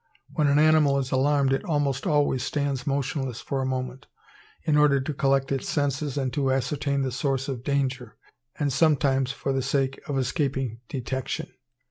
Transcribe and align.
When 0.33 0.47
an 0.47 0.57
animal 0.57 0.97
is 0.97 1.11
alarmed 1.11 1.53
it 1.53 1.63
almost 1.63 2.07
always 2.07 2.41
stands 2.41 2.87
motionless 2.87 3.39
for 3.39 3.61
a 3.61 3.67
moment, 3.67 4.07
in 4.63 4.75
order 4.75 4.99
to 4.99 5.13
collect 5.13 5.51
its 5.51 5.69
senses 5.69 6.17
and 6.17 6.33
to 6.33 6.51
ascertain 6.51 7.03
the 7.03 7.11
source 7.11 7.47
of 7.47 7.63
danger, 7.63 8.17
and 8.57 8.73
sometimes 8.73 9.31
for 9.31 9.53
the 9.53 9.61
sake 9.61 9.99
of 10.07 10.17
escaping 10.17 10.79
detection. 10.89 11.51